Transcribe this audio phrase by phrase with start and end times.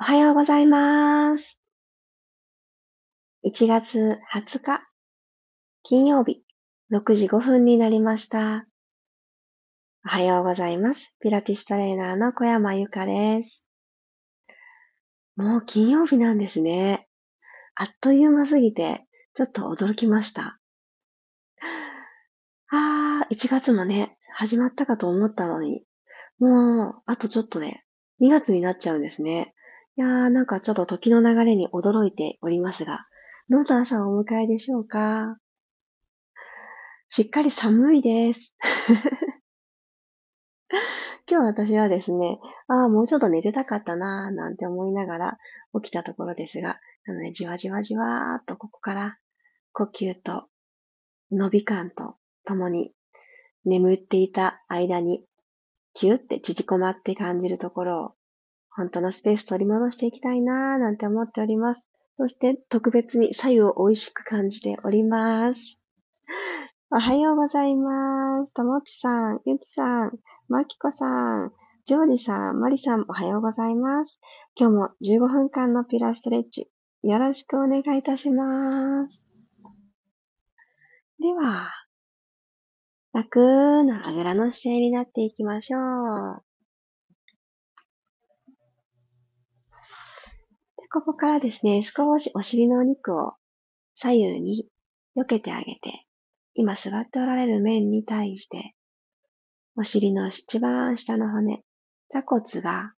[0.00, 1.60] おはようございます。
[3.44, 4.88] 1月20日、
[5.82, 6.44] 金曜日、
[6.92, 8.68] 6時5分になりました。
[10.06, 11.16] おはようございます。
[11.20, 13.66] ピラティストレーナーの小山由かです。
[15.34, 17.08] もう金曜日なんですね。
[17.74, 19.04] あっという間すぎて、
[19.34, 20.60] ちょっと驚きました。
[22.70, 25.82] あー、1月もね、始まったかと思ったのに、
[26.38, 27.82] もう、あとちょっとで、
[28.20, 29.56] 2月になっちゃうんですね。
[29.98, 33.08] いやー、なんかちょっと時の流れに驚いておりますが、
[33.48, 35.38] どんな朝をお迎えでしょうか？
[37.08, 38.56] しっかり寒いです。
[41.28, 45.36] 今日私はですね、ああ、もうちょっと寝てたかったなーなんて思いながら
[45.82, 49.18] 起きたところですが、なのでじわじわじわーっとここから
[49.72, 50.46] 呼吸と
[51.32, 52.94] 伸び感とともに
[53.64, 55.26] 眠っていた間に
[55.92, 58.17] キュッて縮こまって感じるところを
[58.78, 61.88] 本当のスペース取り戻していきたいなーなんて思っております。
[62.16, 65.82] そして特別に左右を美味しく感じております。
[66.92, 68.54] おはようございます。
[68.54, 70.12] ともちさん、ゆきさん、
[70.46, 71.52] まきこさん、
[71.86, 74.20] ジョージさん、まりさん、おはようございます。
[74.56, 76.70] 今日も15分間のピラストレッチ、
[77.02, 79.26] よろしくお願いいたします。
[81.18, 81.68] では、
[83.12, 86.47] 楽なあぐらの姿勢になっていきましょう。
[90.90, 93.34] ここからですね、少しお尻のお肉を
[93.94, 94.66] 左右に
[95.16, 96.06] 避けてあげて、
[96.54, 98.74] 今座っておられる面に対して、
[99.76, 101.62] お尻の一番下の骨、
[102.08, 102.94] 座骨が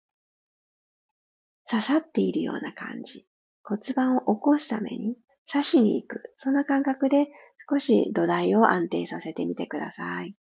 [1.69, 3.27] 刺さっているような感じ。
[3.63, 5.17] 骨盤を起こすために
[5.51, 6.35] 刺しに行く。
[6.37, 7.29] そんな感覚で
[7.69, 10.35] 少し土台を安定させてみてください。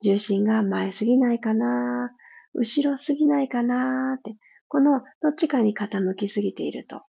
[0.00, 2.10] 重心が前すぎないかな
[2.54, 4.36] 後ろすぎないかなって
[4.68, 7.02] このどっちかに傾きすぎていると、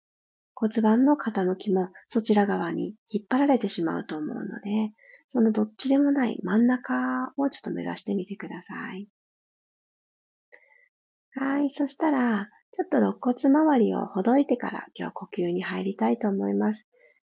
[0.55, 4.93] 骨盤の傾きもそちら側に引っ張られてしまうと思うので、
[5.29, 9.09] そのどっちでもない真ん中をちょっと目指してみてください。
[11.35, 11.71] はい。
[11.71, 16.87] そしたら、ちょっと肋骨周りをほどいてから今日呼吸に入りたいと思います。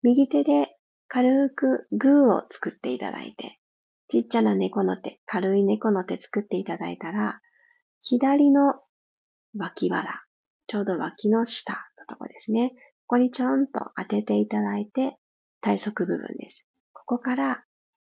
[0.03, 0.77] 右手で
[1.09, 3.59] 軽くグーを作っていただいて、
[4.09, 7.41] ちっちゃな猫の手、軽い猫の手作っていただいたら、
[8.01, 8.75] 左の
[9.57, 10.23] 脇腹、
[10.67, 12.71] ちょうど脇の下のとこですね。
[13.07, 15.17] ここにちょんと当てていただいて、
[15.61, 16.67] 体側部分です。
[16.93, 17.65] ここから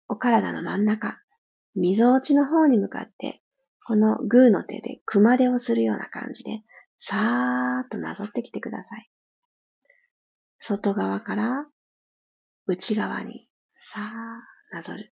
[0.07, 1.19] お体の真ん中、
[1.75, 3.41] 溝落ちの方に向かって、
[3.85, 6.61] このグーの手で熊手をするような感じで、
[6.97, 9.09] さーっとなぞってきてください。
[10.59, 11.66] 外側から
[12.67, 13.49] 内側に
[13.91, 15.13] さーなぞる。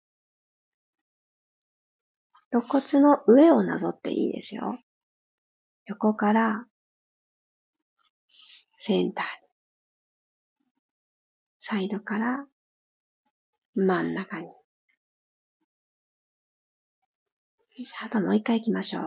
[2.52, 4.78] 肋骨の上をなぞっていいですよ。
[5.86, 6.66] 横から
[8.80, 9.30] センターに、
[11.60, 12.46] サイドから
[13.76, 14.48] 真ん中に。
[18.04, 19.04] あともう一回行きましょう。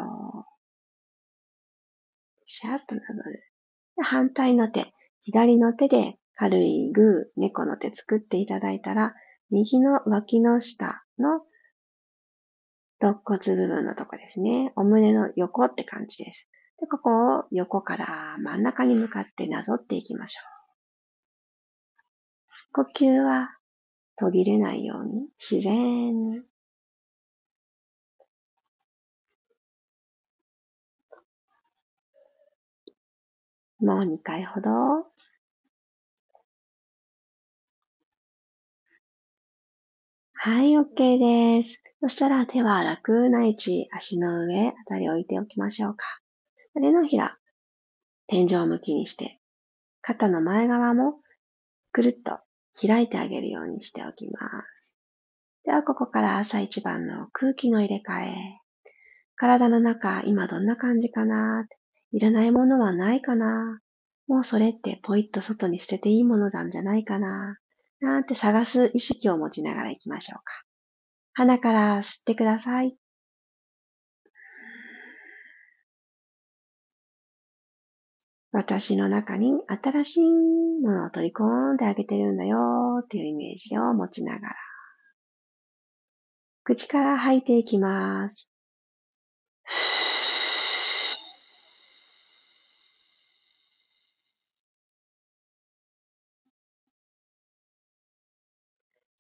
[2.47, 3.43] シャーッとなぞる。
[4.03, 9.15] 反対の手、左の手で軽いグー、猫の手作っていただいたら、
[9.51, 11.43] 右の脇の下の
[13.01, 14.73] 肋骨部分のとこですね。
[14.77, 16.51] お胸の横って感じです。
[16.79, 20.57] で、ここを横から真ん中に向かってなぞっていきましょう。
[22.73, 23.57] 呼吸は
[24.17, 26.43] 途切れないように自然に。
[33.81, 34.71] もう2回ほど。
[40.35, 41.83] はい、OK です。
[42.01, 46.05] そしたら手は楽な位置、足の上あたり置いておきましょうか。
[46.81, 47.37] 手のひら、
[48.27, 49.41] 天井向きにして、
[50.03, 51.15] 肩の前側も
[51.93, 52.39] くるっと
[52.81, 54.41] 開いてあげるようにしておきま
[54.83, 54.97] す。
[55.65, 58.35] では、ここから朝一番の空気の入れ替え。
[59.35, 61.67] 体の中、今どんな感じかな？
[62.13, 63.81] いらないものはないかな？
[64.29, 67.59] もうそれってポイッと外に捨てていいものなんじゃないかな？
[68.01, 70.45] なんて探す意識を持ちながら行きましょうか。
[71.35, 72.97] 鼻から吸ってください。
[78.57, 80.31] 私の中に新しい
[80.81, 84.55] ものを取り込んであげてるんだよっていうイメージを持ちながら、
[86.65, 88.51] 口から吐いていきます。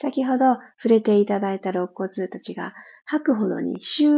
[0.00, 2.72] 先ほど触れていただいた肋骨たちが
[3.04, 4.16] 吐くほどにシューッ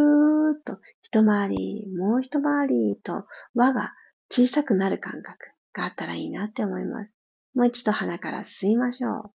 [0.65, 3.27] と一回り、もう一回りと
[3.57, 3.95] 輪が
[4.31, 7.13] 小さくなる感覚があったらいいなって思います。
[7.55, 9.33] もう一度鼻から吸いましょう。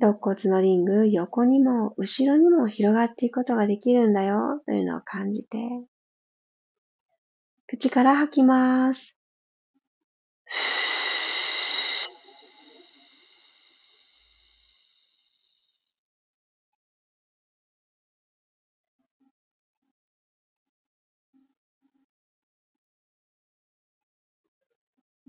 [0.00, 5.58] 肋骨のリング、横にも後ろにも広がっていくことができるんだよというのを感じて、
[7.66, 9.18] 口から吐きます。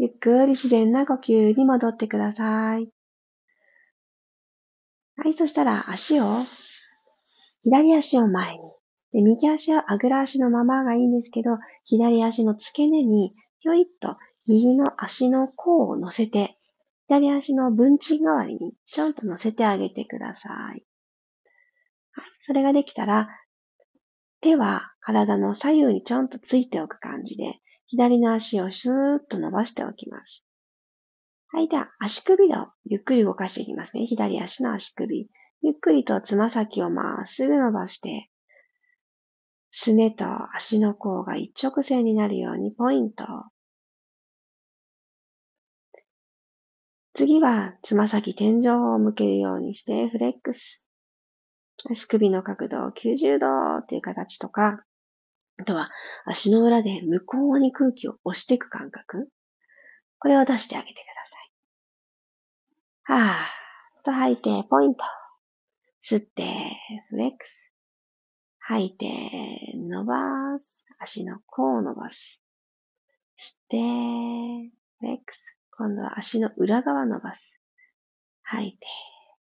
[0.01, 2.89] ゆっくり自然な呼吸に戻ってください。
[5.15, 6.37] はい、そしたら足を、
[7.61, 8.61] 左足を前に。
[9.13, 11.51] で右足はあぐら足のままがいいんですけど、
[11.85, 14.17] 左足の付け根に、ひょいっと
[14.47, 16.57] 右の足の甲を乗せて、
[17.07, 20.51] 左足の文鎮代わりにちょんと乗せてあげてください。
[20.53, 20.81] はい、
[22.47, 23.29] それができたら、
[24.39, 30.45] 手は体の左右にちょんとついておく感じで、左の足をスーッと伸ばしておきます。
[31.49, 31.67] はい。
[31.67, 34.05] では、足首をゆっくり動かしていきますね。
[34.05, 35.29] 左足の足首。
[35.61, 38.29] ゆっくりとつま先をまっすぐ伸ばして、
[39.71, 43.25] すねと足の甲が一直線になるようにポイント。
[47.13, 50.89] 次は、つま先天井を向けるようにしてフレックス。
[51.89, 53.47] 足首の角度を90度
[53.79, 54.85] っていう形とか、
[55.61, 55.91] あとは
[56.25, 59.29] 足の裏で向こうに空気を押していく感覚。
[60.17, 60.97] これを出してあげてく
[63.05, 63.21] ださい。
[63.21, 65.03] はぁ、と吐いて、ポイント。
[66.03, 66.51] 吸って、
[67.09, 67.71] フレックス。
[68.57, 69.07] 吐いて、
[69.75, 70.87] 伸ばす。
[70.97, 72.41] 足の甲を伸ばす。
[73.39, 73.77] 吸って、
[74.99, 75.59] フレックス。
[75.77, 77.61] 今度は足の裏側伸ばす。
[78.41, 78.87] 吐いて、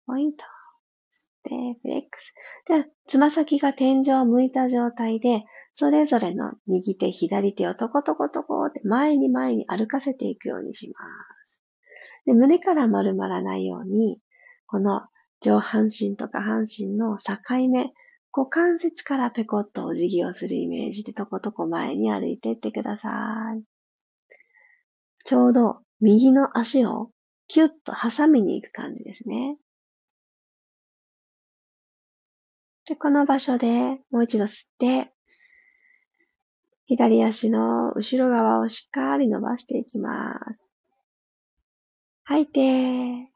[0.05, 0.43] ポイント。
[1.47, 2.33] 吸って、フレックス。
[2.67, 5.43] では、つま先が天井を向いた状態で、
[5.73, 10.99] それぞれの右手、左手をトコトコトコって前に前に歩かせていくようにしま
[11.47, 11.63] す。
[12.25, 14.19] で胸から丸まらないように、
[14.67, 15.01] この
[15.41, 17.33] 上半身と下半身の境
[17.69, 17.93] 目、
[18.31, 23.09] 股関節からペコッとお辞儀をするイメージでとことこ前に歩いていってくださ
[23.57, 23.63] い。
[25.25, 27.09] ちょうど右の足を
[27.47, 29.57] キュッと挟みに行く感じですね。
[32.89, 35.11] で、この場所でもう一度吸って、
[36.87, 40.73] 左足の後ろ側をしっかり伸ばしていきます。
[42.23, 43.31] 吐いて、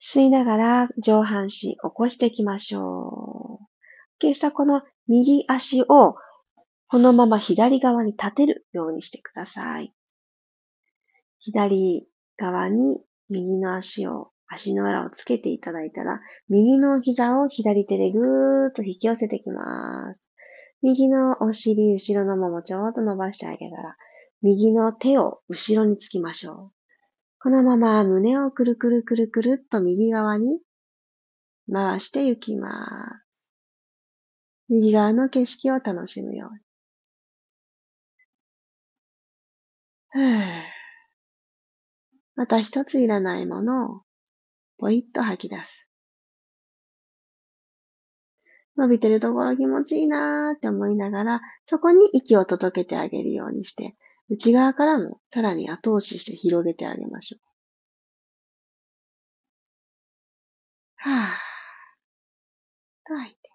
[0.00, 3.66] 吸いながら上半身起こしていきましょう。
[4.18, 6.16] 今朝この右足を
[6.88, 9.92] このまま左側に立てるようにしてください。
[11.38, 20.32] 左側に右の足を、足の裏をつけていただいたら、右の膝を左手でぐーっと引き寄せてきます。
[20.82, 23.96] 右のお尻、後ろのももちょっと伸ばしてあげたら、
[24.42, 26.72] 右の手を後ろにつきましょう。
[27.40, 30.60] このまま胸をくるくるくるくるっと右側に
[31.72, 32.72] 回して行きま
[33.30, 33.54] す。
[34.68, 36.50] 右側の景色を楽しむよ
[40.14, 40.77] うに。
[42.38, 44.02] また一ついらないものを
[44.78, 45.90] ポイッと吐き出す。
[48.76, 53.96] 伸びてるところ気持ちいいなーって思いながら、そこに息を届けてあげるようにして、
[54.28, 57.40] 内側からもさらに後押しして広げてあげましょう。
[61.10, 61.48] はぁ。
[63.04, 63.50] と吐いて。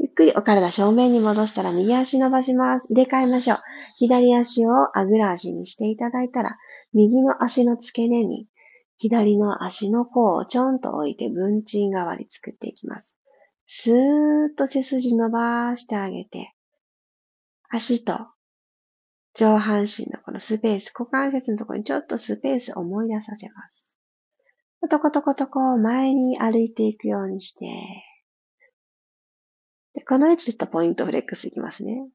[0.00, 2.92] ゆっくりお体正面に戻したら右足伸ばします。
[2.92, 3.58] 入れ替えましょう。
[3.96, 6.58] 左足をあぐら足にしていただいたら、
[6.96, 8.48] 右の足の付け根に
[8.96, 13.20] 左の足の甲をちょんと置いて文鎮代わり作っていきます。
[13.66, 13.94] スー
[14.54, 16.54] ッと背筋伸ばしてあげて、
[17.68, 18.28] 足と
[19.34, 23.98] 上半身のこのスペース、股関節のところにちょっとスペース思い出させます。
[24.88, 27.66] トコトコトコ前に歩いていくようにして、
[29.92, 32.08] でこの位置でとポイントフレックスいきますね。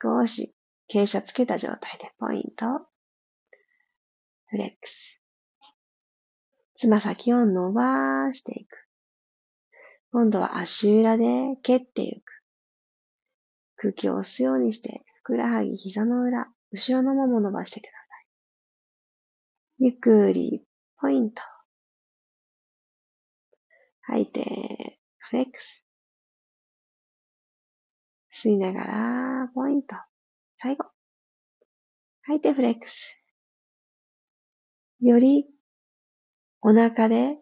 [0.00, 0.54] 少し
[0.88, 2.86] 傾斜つけた状態でポイント、
[4.50, 5.22] フレックス。
[6.74, 8.84] つま先を伸ばしていく。
[10.10, 12.32] 今度は足裏で蹴っていく。
[13.76, 17.96] 空気を押すようにして、ふくらはぎ、膝の裏、後ろのもも伸ばしてくださ
[19.78, 19.86] い。
[19.86, 20.64] ゆっくり、
[21.00, 21.40] ポイント。
[24.02, 25.86] 吐いて、フレックス。
[28.32, 29.94] 吸いながら、ポイント。
[30.58, 30.86] 最後。
[32.22, 33.19] 吐いてフレックス。
[35.00, 35.46] より
[36.60, 37.38] お腹で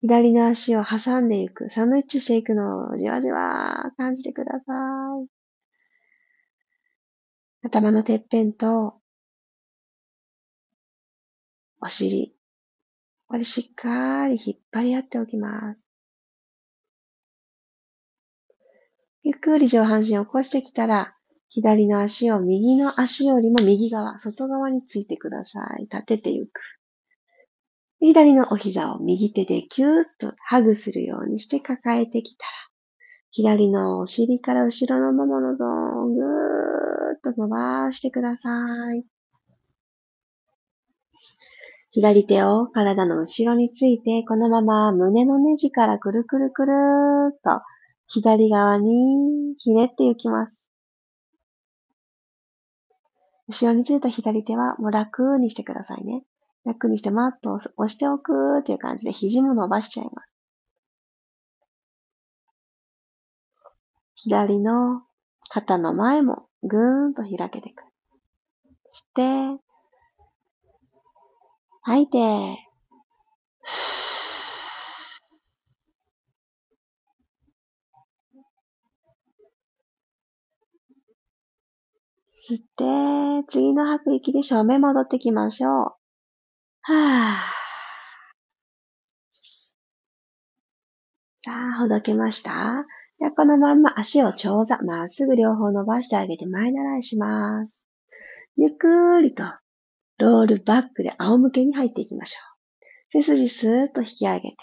[0.00, 4.72] 左の足を挟んでいく、サンドイッチしていくのをじわじわ感じてくださ
[5.24, 5.26] い。
[7.64, 9.00] 頭のてっぺんと
[11.80, 12.36] お尻、
[13.26, 15.80] これしっかり引っ張り合っておきます。
[19.24, 21.15] ゆっくり上半身を起こしてきたら、
[21.48, 25.82] 左の足を右の足よりも右側、外側についてください。
[25.82, 26.60] 立てていく。
[28.00, 32.50] 左のお膝を右手でキューッとハグするようにして抱えてきたら、
[33.30, 36.24] 左のお尻から後ろのもものゾーン、ぐー
[37.16, 38.50] っと伸ばしてくださ
[38.94, 39.04] い。
[41.92, 47.62] 左手を体の後ろについて、このまま胸のネジからくるくるくるーっと
[48.08, 50.65] 左側にひねっていきます。
[53.48, 56.24] 後ろについた左手はもう楽にしてくださいね。
[56.64, 60.28] 楽にしてマットを押しておくっていう感じで肘も伸ばしちゃいます。
[64.16, 65.02] 左の
[65.48, 67.88] 肩の前もぐーんと開けてくる。
[68.90, 69.62] 吸って、
[71.82, 72.65] 吐いて、
[82.28, 85.72] 吸って、次の吐く息で正面戻ってきましょう。
[85.72, 87.56] はぁ。
[91.44, 92.84] さあ、ほどけました
[93.18, 97.86] じゃあ、このまんま足を長座、まっすぐ両方伸ばしてあげて前習いします。
[98.56, 99.44] ゆっくりと、
[100.18, 102.56] ロールバックで仰向けに入っていきましょう。
[103.10, 104.56] 背筋スーッと引き上げて、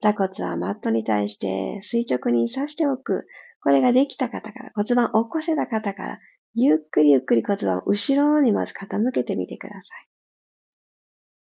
[0.00, 3.26] 座骨はマットに対して垂直に刺しておく。
[3.60, 6.18] これができた方から、骨盤を起こせた方から、
[6.54, 10.08] ゆっくりゆっくり骨盤を後ろにまず傾けてみてください。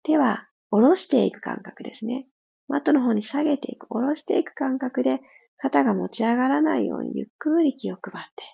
[0.02, 2.26] 手は下ろしていく感覚ですね。
[2.68, 5.20] マットの方に下げていく、下ろしていく感覚で、
[5.56, 8.44] 肩が持ち上がらないようにゆっくり気を配って。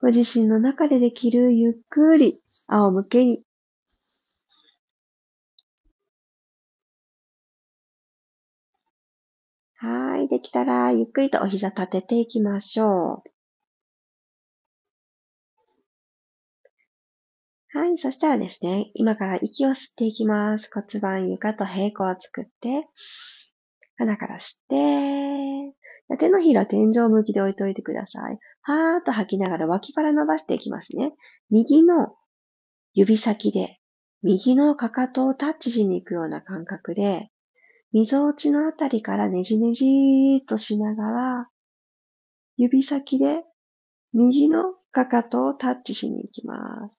[0.00, 3.44] ご自身の中でできるゆっくり仰向けに
[9.84, 10.28] はい。
[10.28, 13.22] できたら、ゆっくりとお膝立てていきましょ
[17.74, 17.78] う。
[17.78, 17.98] はい。
[17.98, 20.70] そしたらですね、今から息を吸っていきます。
[20.72, 22.88] 骨盤床と平行を作って、
[23.98, 24.64] 鼻から吸っ
[26.08, 28.38] て、手のひら天井向きで置いといてください。
[28.62, 31.12] はーっと吐きながら脇腹伸ばしていきますね。
[31.50, 32.14] 右の
[32.94, 33.80] 指先で、
[34.22, 37.28] 右のかかとをタッチしに行くような感覚で、
[37.94, 41.48] みぞおちのあたりからねじねじーっとしながら、
[42.56, 43.44] 指先で
[44.12, 46.98] 右のかかとをタッチしに行きます。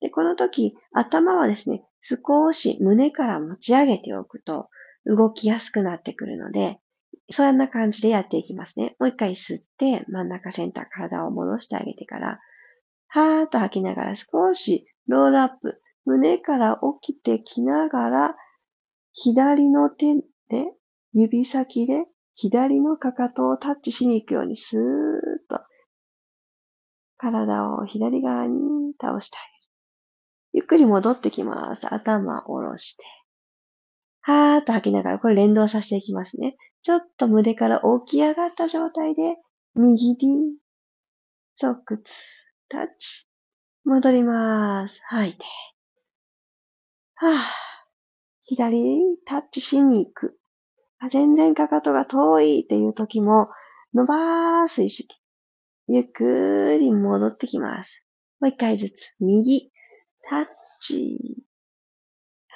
[0.00, 4.68] で、この時、頭はですね、少し胸から持ち上げておくと
[5.06, 6.80] 動きやすくなってくるので、
[7.30, 8.96] そんな感じでやっていきますね。
[8.98, 12.40] もう一回吸って、真ん中センター体を戻してあげてから、
[13.06, 15.80] はーっと吐きながら少しロールアップ。
[16.06, 18.36] 胸から起きてきながら、
[19.20, 20.14] 左の手
[20.48, 20.72] で、
[21.12, 24.82] 指先で左のかかとをタッチしに行くようにスーッ
[25.48, 25.64] と
[27.16, 28.58] 体を左側に
[29.00, 29.58] 倒してあげる。
[30.52, 31.92] ゆっくり戻ってきます。
[31.92, 33.04] 頭を下ろして。
[34.20, 36.56] はーっと吐きながら、これ連動させていきますね。
[36.82, 39.36] ちょっと胸から起き上がった状態で、
[39.74, 40.56] 右に、
[41.56, 42.14] 側屈、
[42.68, 43.28] タッチ。
[43.84, 45.00] 戻ります。
[45.06, 45.44] 吐いて。
[47.16, 47.77] はぁ。
[48.48, 50.38] 左にタッチしに行く。
[51.00, 53.50] あ全然かかとが遠いっていう時も、
[53.92, 55.16] 伸ばす意識。
[55.86, 58.06] ゆっくり戻ってきます。
[58.40, 59.16] もう一回ずつ。
[59.20, 59.70] 右、
[60.30, 60.46] タッ
[60.80, 61.44] チ。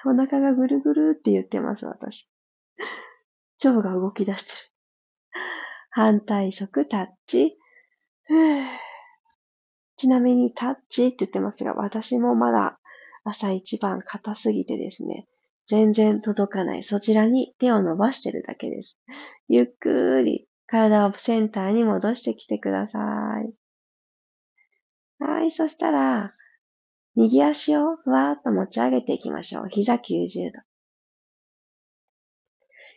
[0.06, 2.32] お腹がぐるぐるって言ってます、私。
[3.62, 4.56] 腸が動き出してる。
[5.90, 7.58] 反対側タッチ。
[9.98, 12.80] ちなみにタッチって言ってますが、私もまだ
[13.24, 15.28] 朝一番硬すぎてですね、
[15.72, 16.82] 全然届かない。
[16.82, 19.00] そちらに手を伸ばしてるだけです。
[19.48, 22.98] ゆっくり体をセンターに戻してきてくださ
[23.42, 23.54] い。
[25.18, 26.34] はい、そしたら、
[27.14, 29.68] 右足をふわーっと持ち上げていきましょう。
[29.70, 30.60] 膝90度。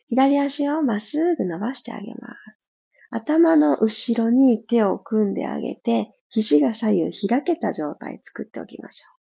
[0.10, 2.28] 左足をまっすぐ伸ばしてあげま
[2.60, 2.72] す。
[3.10, 9.16] 頭の後ろに手を組んであげて、肘が左右開けた状態作っておきましょう。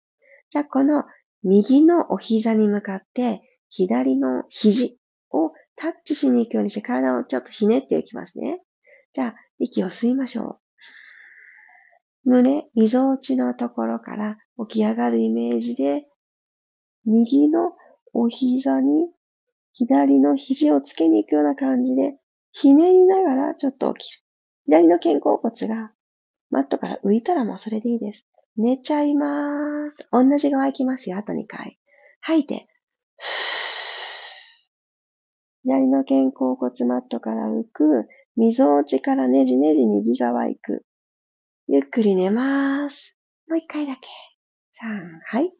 [0.49, 1.05] じゃあ、この
[1.45, 4.99] 右のお膝に向かって、左の肘
[5.29, 8.61] をタッチしに行くようにして体をちょっとひねっていきますね。
[9.13, 10.59] じゃあ、息を吸いましょ
[12.25, 14.37] う胸、溝落ちのところから
[14.67, 16.07] 起き上がるイメージで、
[17.05, 17.73] 右の
[18.13, 19.11] お膝に
[19.73, 22.17] 左の肘をつけに行くような感じで、
[22.53, 24.23] ひねりながらちょっと起きる。
[24.65, 25.91] 左の肩甲骨が
[26.49, 28.25] マットから浮いたらもうそれでいいです。
[28.57, 30.07] 寝ちゃいます。
[30.11, 31.17] 同じ側行きますよ。
[31.17, 31.77] あと2回。
[32.21, 32.67] 吐いて。
[35.63, 38.07] 左の肩甲骨マットから浮く。
[38.35, 40.85] 溝落ちからねじねじ右側行く。
[41.67, 43.17] ゆっくり寝ます。
[43.47, 44.01] もう一回だけ。
[44.83, 45.51] 3、はい。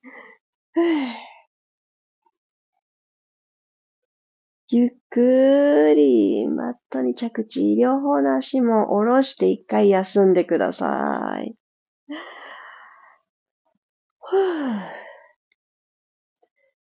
[4.68, 11.56] ゆっくり、マットに着地、両方の足も下ろして一回休んでください。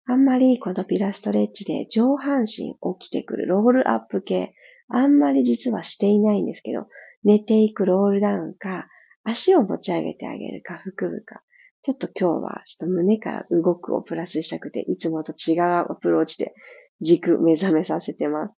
[0.07, 4.55] あんまりこのピラストレッチで上半身起きてくるロールアップ系、
[4.89, 6.87] あんまり実はしていないんですけど、
[7.25, 8.89] 寝ていくロールダウンか、
[9.25, 11.43] 足を持ち上げてあげるか、腹部か。
[11.83, 16.55] ちょっと今日はちょっと胸から動くをプラスしたくて、いつもと違うアプローチで
[17.01, 18.55] 軸目覚めさせてます。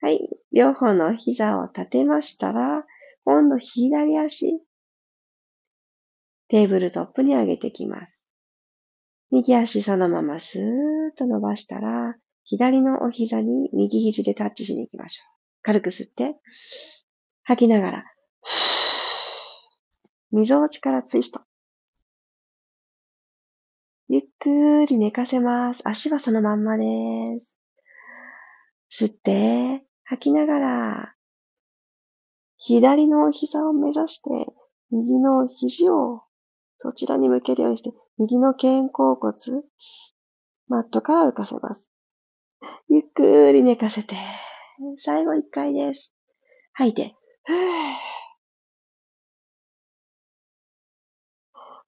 [0.00, 0.28] はい。
[0.52, 2.84] 両方の膝を立てましたら、
[3.24, 4.60] 今度左足、
[6.48, 8.17] テーブルトップに上げてきます。
[9.30, 10.64] 右足そのままスーッ
[11.16, 15.38] と伸ばしたら、左のお膝に右肘でタッチしに行きましょう。
[15.62, 16.36] 軽く吸って、
[17.42, 18.04] 吐きながら、
[20.30, 21.40] 溝落ちからツイスト。
[24.08, 25.86] ゆっくり寝かせます。
[25.86, 26.84] 足はそのまんまで
[27.42, 27.60] す。
[28.90, 31.14] 吸って、吐きながら、
[32.56, 34.30] 左のお膝を目指して、
[34.90, 36.22] 右の肘を
[36.78, 39.34] そちらに向けるようにして、右の肩甲骨、
[40.68, 41.92] マットから浮かせます。
[42.88, 44.16] ゆっくり寝かせて、
[44.98, 46.14] 最後一回です。
[46.72, 47.14] 吐いて、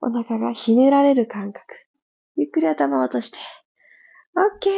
[0.01, 1.63] お腹がひねられる感覚。
[2.35, 3.37] ゆっくり頭を落として。
[4.35, 4.73] オッケー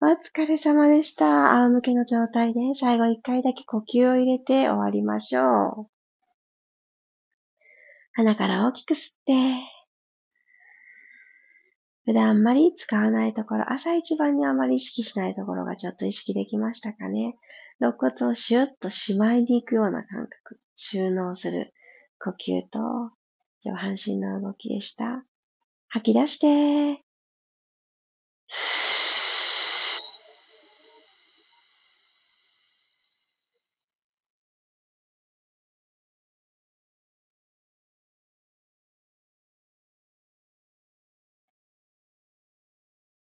[0.00, 1.56] お疲れ様でした。
[1.56, 5.97] 仰向けの状態で最後一回だけ呼吸を入れて終わりましょう。
[8.18, 9.32] 鼻から大きく吸って、
[12.04, 17.36] 普段あんまり使わないところ、朝一番にあまり意識しないところがちょっと意識できましたかね。
[17.78, 21.72] 肋骨をシュッとしまいに行くような感覚、収納する
[22.18, 22.80] 呼吸と
[23.62, 25.22] 上半身の動きでした。
[25.86, 27.04] 吐き出して、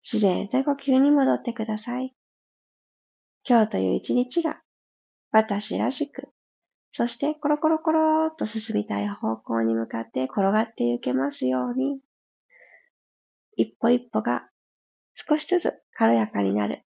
[0.10, 2.15] 自然と呼吸に戻ってください。
[3.46, 4.62] 今日という一日が
[5.32, 6.30] 私らしく、
[6.93, 12.00] そしてコロコロコロっと進みたい方向に向かって転がっていけますように、
[13.58, 14.48] 一歩一歩が
[15.13, 16.84] 少しずつ軽やかになる。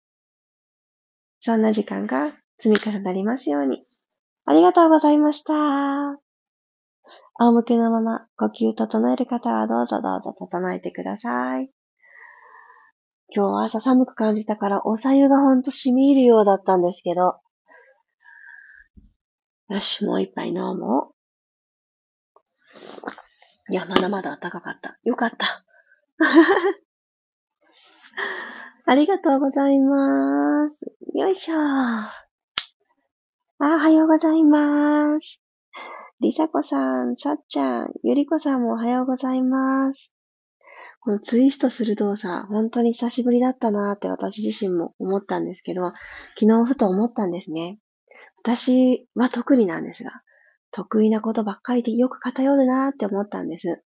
[1.39, 3.85] そんな時間が積み重なりますように。
[4.43, 5.53] ありがとうございました。
[7.35, 11.69] 仰向けのまま呼吸整える方はどうぞどうぞ整えてください。
[13.33, 17.39] 今日は朝寒く感じたからおさゆがほんと染み入るようだったんですけど。
[19.69, 21.11] よし、もう一杯飲も
[23.69, 23.73] う。
[23.73, 24.99] いや、まだまだ暖かかった。
[25.03, 25.65] よかった。
[28.87, 30.85] ありがとうございます。
[31.15, 31.55] よいしょ。
[31.57, 32.11] あ、
[33.59, 35.41] おはようございます。
[36.21, 40.14] りさこさん、さっちゃん、ゆりこさんもおはようございます。
[40.99, 45.93] このツイストする動作、本当に久しぶりだったなって私自身も思ったんですけど、
[46.39, 47.79] 昨日ふと思ったんですね。
[48.43, 50.11] 私は特になんですが、
[50.71, 53.83] 得意なことばっかりでよく偏るなって思ったんです。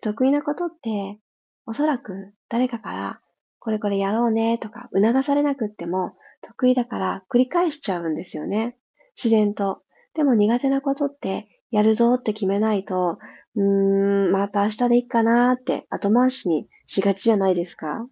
[0.00, 1.18] 得意なことって、
[1.66, 3.20] おそらく誰かから
[3.58, 8.76] これこれやろうねとか促されなくっても得意だから繰り返しちゃうんですよね。
[9.16, 9.82] 自然と。
[10.14, 13.18] でも苦手なことってやるぞって決めないと
[13.56, 18.06] うーん、また明日でいいかなーって後回しにしがちじゃないですか？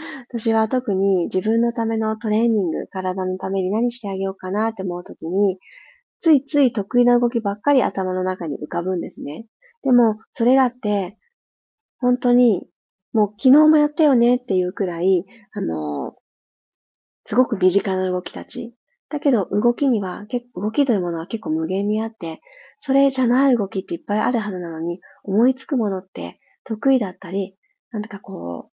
[0.30, 5.58] 私は特に自分のためのトレーニング、体のために何してあげようかなって思うときに、
[6.20, 9.46] ついつい得意な動きばっかり頭の中に浮かぶんですね。
[9.82, 11.18] でも、それだって、
[12.00, 12.68] 本当に、
[13.12, 16.16] もう昨日もやったよねっていうくらい、あの、
[17.24, 18.74] すごく身近な動きたち。
[19.08, 20.26] だけど、動きには、
[20.56, 22.40] 動きというものは結構無限にあって、
[22.80, 27.56] それじゃない動きっていっぱいあるはずなのに、思いつくものって得意だったり、
[27.90, 28.70] なんだかこ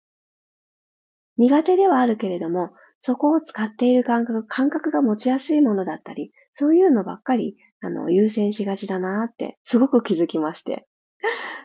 [1.38, 10.86] う、苦手ではあるけれども、そこを使っている感覚、感覚が持ちやすいものだったりそういうのばっかり、あの、優先しがちだなって、すごく気づきまして。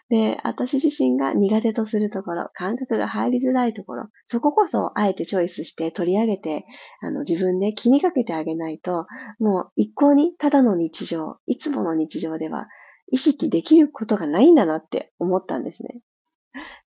[0.10, 6.66] で、私自身が苦手とするところ、感覚が入りづらいところ、そここそあえてチョイスして取り上げて、
[7.02, 9.06] あの、自分で気にかけてあげないと、
[9.40, 12.68] もう一向にただの日常、いつもの日常では
[13.12, 16.02] 意識できることがないんだなって思ったんですね。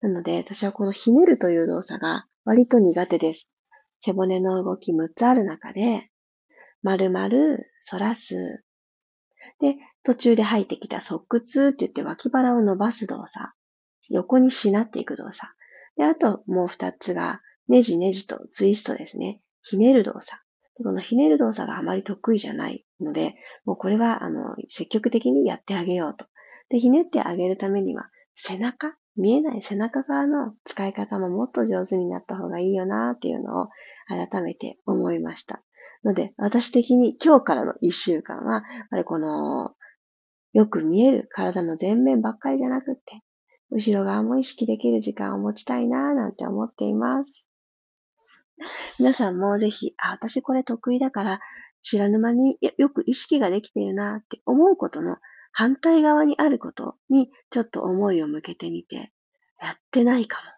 [0.02, 3.52] なので、私はこのひねるという動作が割と苦手です。
[4.02, 6.10] 背骨の動き6つある中で、
[6.84, 7.30] 丸々、
[7.89, 8.63] 反らす。
[9.60, 13.52] で、途中で入ってきた側屈って言って脇腹を伸ばす動作。
[14.10, 15.52] 横にしなっていく動作。
[15.98, 19.42] で、あともう2つが、ねじねじとツイストですね。
[19.62, 20.42] ひねる動作。
[20.84, 23.36] このひねる動作があまり得意じゃないので、
[23.66, 26.26] もうこれは、あの、積極的にやってあげようと。
[26.70, 28.96] で、ひねってあげるためには、背中？
[29.18, 33.68] 見えない背中側の使い方ももっと上手になった方がいいよなっていうのを
[34.08, 35.62] 改めて思いました。
[36.06, 39.74] ので、私的に今日からの一週間は、やっぱりこの、
[40.54, 43.22] よく見える体の前面ばっかりじゃなくって、
[43.72, 47.48] 後ろ側も意識できる時間を持ちたいなぁなんて思っています。
[49.00, 51.40] 皆さんもぜひ、あ、私これ得意だから、
[51.82, 55.18] 知らぬ間によく意識ができているなって思うことの
[55.52, 59.14] 反対側にあることにちょっと思いを向けてみて、
[59.62, 60.52] やってないかも。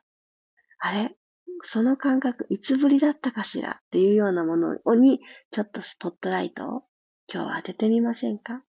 [0.79, 1.15] あれ？
[1.63, 6.83] その感覚いつぶりだったかしらっていうようなものにちょっとスポットライトを
[7.31, 8.63] 今日は当ててみませんか？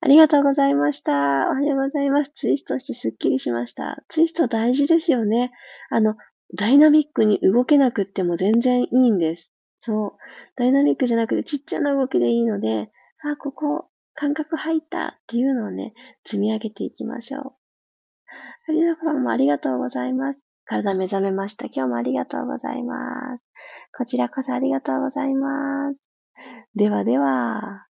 [0.00, 1.48] ありがとうございました。
[1.48, 2.32] おはようございます。
[2.34, 4.04] ツイストしてスッキリしました。
[4.08, 5.52] ツイスト大事ですよね。
[5.90, 6.16] あの、
[6.54, 9.50] ダイナミックに動けなくっても全然いいんです。
[9.82, 10.12] そう。
[10.56, 12.90] ダイナミックじゃなくてちっちゃな動きでいいので、
[13.24, 15.92] あ、ここ、感覚入ったっていうのをね、
[16.24, 17.52] 積み上げていきましょう。
[18.68, 20.40] ありがとうもありがとうございます。
[20.66, 21.66] 体目覚めました。
[21.66, 23.44] 今日もありがとうございます。
[23.96, 25.98] こちらこそありがとうございます。
[26.74, 27.86] ではでは、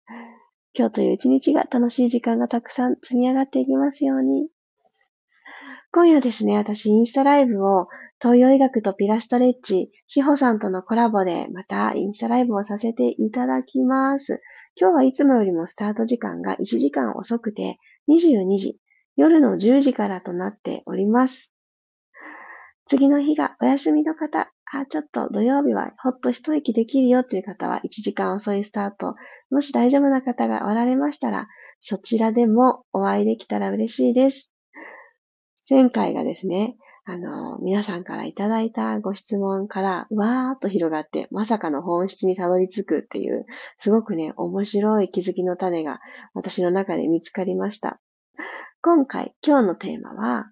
[0.75, 4.47] 今日という一日が楽しい時間がたくさん積み上がっていきますように。
[5.91, 7.87] 今夜ですね、私インスタライブを
[8.19, 14.41] 東洋医学とピラストレッチ、しほさんとのコラボでまたインスタライブをさせていただきます。
[14.75, 17.77] 今日はいつもよりもスタート時間が1時間遅くて
[18.09, 18.79] 22時、
[19.15, 21.53] 夜の10時からとなっております。
[22.87, 29.15] 次の日がお休みの方、あ、ちょっと土曜日はほっと一息できるよという方は1時間遅いスタート。
[29.51, 31.47] もし大丈夫な方がおられましたら、
[31.79, 34.53] そちらでもお会いできたら嬉しいです。
[35.69, 43.45] 前回がですね、あの、皆さんからいただいたご質問から、わーっと広がって、まさかの本質にたどり着くっていう、
[43.77, 45.99] すごくね、面白い気づきの種が
[46.33, 47.99] 私の中で見つかりました。
[48.81, 50.51] 今回、今日のテーマは、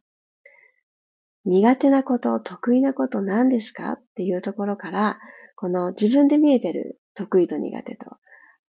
[1.45, 3.93] 苦手なこと、得意なこと何ですか？
[3.93, 5.19] っていうところから、
[5.55, 8.05] この自分で見えてる得意と苦手と、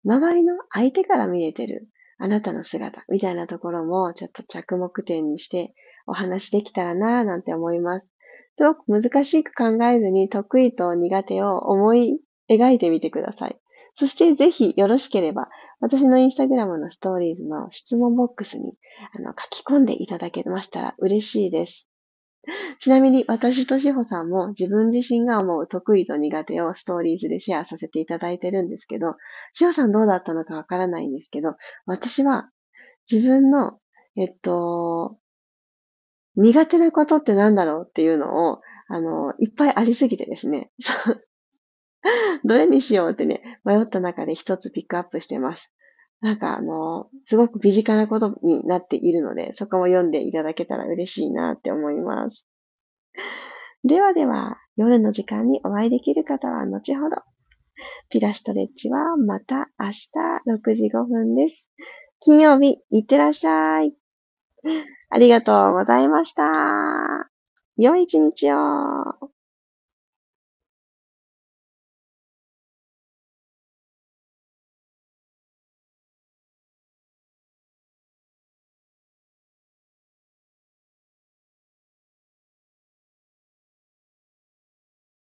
[0.04, 5.74] 周りの相手から見えてるあなたの姿みたいなところもちょっと着目点にして
[6.06, 8.12] お話できたらなぁなんて思います。
[8.58, 13.56] すごく難しく考えずに得意と苦手を思い描いてみてください。
[13.94, 15.48] そしてぜひよろしければ、
[15.80, 18.74] 私のインスタグラムのストーリーズの質問ボックスに
[19.14, 21.88] あの書き込んでいただけましたら嬉しいです。
[22.78, 29.16] ちなみに私としほさんも自分自身が思う得意と苦手をストーリーズでシェアさせていただいてるんですけど、
[29.52, 31.56] しほさんどうだったのかわからないんですけど、
[31.86, 32.50] 私は
[33.10, 33.78] 自分の、
[34.16, 35.18] えっと、
[36.36, 40.70] 苦手なことって何だろうっていうのを、あの、いっぱいありすぎてですね。
[42.44, 45.74] どれにしようってね、迷った中で一つピックアップしてます。
[46.20, 52.46] なんかあの、すごく身近なことになっているので、そこも読んでいただけたら嬉しいなって思います。
[53.84, 57.16] ではでは、夜の時間にお会いできる方は後ほど。
[58.08, 60.10] ピラストレッチはまた明日
[60.46, 61.70] 6時5分です。
[62.20, 63.94] 金曜日、いってらっしゃい。
[65.10, 66.42] ありがとうございました。
[67.76, 69.35] 良い一日を。